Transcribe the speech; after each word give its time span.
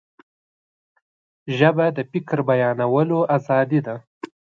ژبه 1.57 1.85
د 1.97 1.99
فکر 2.11 2.37
بیانولو 2.49 3.19
آزادي 3.35 3.79
ده 3.85 3.95